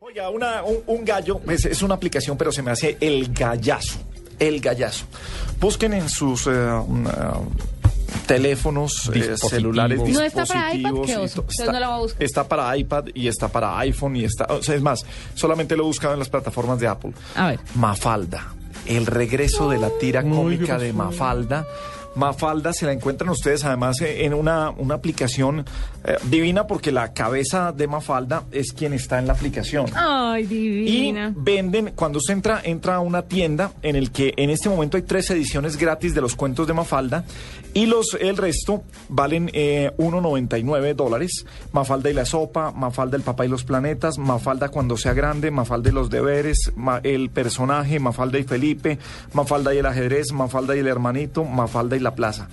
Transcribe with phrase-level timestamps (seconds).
[0.00, 3.98] Oiga, una, un, un gallo es, es una aplicación, pero se me hace el gallazo.
[4.38, 5.06] El gallazo.
[5.60, 7.10] Busquen en sus eh, um, eh,
[8.26, 9.50] teléfonos, eh, Dispositivos.
[9.50, 10.90] celulares, ¿No está para iPad?
[10.92, 11.34] dispositivos ¿Qué y oso?
[11.34, 12.22] to- Entonces no la va a buscar.
[12.22, 14.44] Está para iPad y está para iPhone y está...
[14.44, 17.12] O sea, es más, solamente lo he buscado en las plataformas de Apple.
[17.34, 17.60] A ver.
[17.74, 18.54] Mafalda.
[18.86, 20.92] El regreso de la tira cómica ¿qué de?
[20.92, 21.66] Mafalda.
[22.18, 25.64] Mafalda se la encuentran ustedes además eh, en una, una aplicación
[26.04, 29.86] eh, divina porque la cabeza de Mafalda es quien está en la aplicación.
[29.94, 31.32] Ay, Y divina.
[31.36, 35.04] venden, cuando usted entra, entra a una tienda en el que en este momento hay
[35.04, 37.24] tres ediciones gratis de los cuentos de Mafalda
[37.72, 41.44] y los el resto valen eh, 1,99 dólares.
[41.72, 45.90] Mafalda y la sopa, Mafalda el papá y los planetas, Mafalda cuando sea grande, Mafalda
[45.90, 48.98] y los deberes, Ma- el personaje, Mafalda y Felipe,
[49.34, 52.48] Mafalda y el ajedrez, Mafalda y el hermanito, Mafalda y la plaza.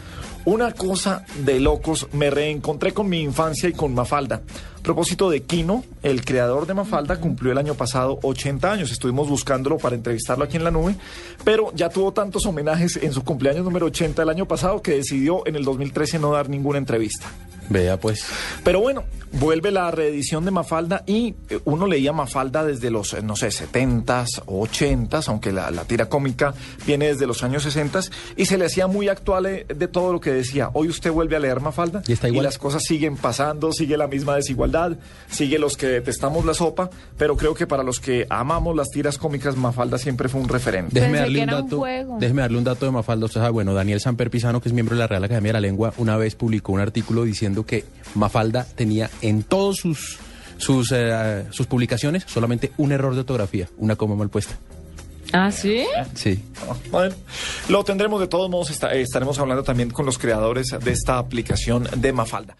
[0.45, 4.41] Una cosa de locos, me reencontré con mi infancia y con Mafalda.
[4.77, 8.91] A propósito de Kino, el creador de Mafalda cumplió el año pasado 80 años.
[8.91, 10.95] Estuvimos buscándolo para entrevistarlo aquí en la nube,
[11.43, 15.41] pero ya tuvo tantos homenajes en su cumpleaños número 80 el año pasado que decidió
[15.47, 17.25] en el 2013 no dar ninguna entrevista.
[17.69, 18.25] Vea pues.
[18.63, 23.21] Pero bueno, vuelve la reedición de Mafalda y eh, uno leía Mafalda desde los, eh,
[23.21, 26.53] no sé, 70s o 80s, aunque la, la tira cómica
[26.85, 30.19] viene desde los años 60s y se le hacía muy actual eh, de todo lo
[30.21, 30.69] que decía.
[30.73, 32.43] Hoy usted vuelve a leer Mafalda Y está igual.
[32.45, 34.97] las cosas siguen pasando, sigue la misma desigualdad,
[35.29, 39.17] sigue los que detestamos la sopa, pero creo que para los que amamos las tiras
[39.17, 40.99] cómicas, Mafalda siempre fue un referente.
[40.99, 41.77] Déjeme darle un un dato.
[41.77, 42.17] juego.
[42.19, 43.25] déjeme darle un dato de Mafalda.
[43.25, 45.61] Usted sabe, bueno, Daniel Samper Pisano, que es miembro de la Real Academia de la
[45.61, 50.17] Lengua, una vez publicó un artículo diciendo que Mafalda tenía en todos sus
[50.57, 54.55] sus, eh, sus publicaciones solamente un error de ortografía, una coma mal puesta.
[55.33, 55.85] ¿Ah, sí?
[56.13, 56.41] Sí.
[56.91, 57.13] Bueno,
[57.67, 61.89] lo tendremos de todos modos, esta- estaremos hablando también con los creadores de esta aplicación
[61.97, 62.55] de Mafalda.